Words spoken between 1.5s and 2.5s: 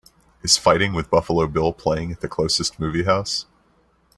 playing at the